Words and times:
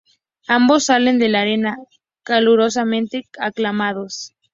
Ambos 0.47 0.85
salen 0.85 1.19
de 1.19 1.29
la 1.29 1.41
arena, 1.41 1.77
calurosamente 2.23 3.27
aclamados. 3.37 4.33